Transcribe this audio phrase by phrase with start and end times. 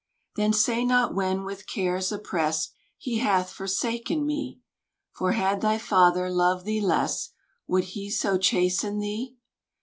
[0.35, 4.59] Then say not when with cares oppressed, He hath forsaken me;
[5.11, 7.29] For had thy father loved thee less,
[7.67, 9.35] Would he so chasten thee?